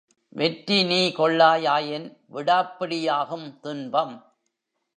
வெற்றிநீ 0.35 1.11
கொள்ளா 1.11 1.55
யாயின் 1.55 2.17
விடாப்பிடி 2.33 2.99
யாகும் 3.01 3.59
துன்பம். 3.59 4.15